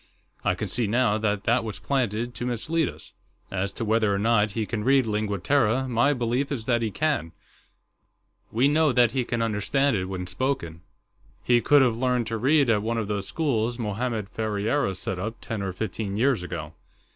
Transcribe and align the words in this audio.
I 0.43 0.55
can 0.55 0.67
see, 0.67 0.87
now, 0.87 1.19
that 1.19 1.43
that 1.43 1.63
was 1.63 1.77
planted 1.77 2.33
to 2.33 2.45
mislead 2.47 2.89
us. 2.89 3.13
As 3.51 3.71
to 3.73 3.85
whether 3.85 4.11
or 4.11 4.17
not 4.17 4.49
he 4.57 4.65
can 4.65 4.83
read 4.83 5.05
Lingua 5.05 5.37
Terra, 5.37 5.87
my 5.87 6.11
belief 6.11 6.51
is 6.51 6.65
that 6.65 6.81
he 6.81 6.89
can. 6.89 7.33
We 8.51 8.67
know 8.67 8.91
that 8.91 9.11
he 9.11 9.23
can 9.23 9.43
understand 9.43 9.95
it 9.95 10.05
when 10.05 10.25
spoken. 10.25 10.81
He 11.43 11.61
could 11.61 11.83
have 11.83 11.97
learned 11.97 12.25
to 12.29 12.37
read 12.39 12.67
at 12.67 12.81
one 12.81 12.97
of 12.97 13.09
those 13.09 13.27
schools 13.27 13.77
Mohammed 13.77 14.29
Ferriera 14.33 14.95
set 14.95 15.19
up, 15.19 15.35
ten 15.39 15.61
or 15.61 15.71
fifteen 15.71 16.17
years 16.17 16.41
ago." 16.41 16.73